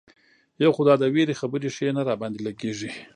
یو 0.63 0.71
خو 0.75 0.81
دا 0.87 0.95
د 0.99 1.03
وېرې 1.13 1.35
خبرې 1.41 1.69
ښې 1.75 1.89
نه 1.97 2.01
را 2.07 2.15
باندې 2.21 2.39
لګېږي. 2.47 2.91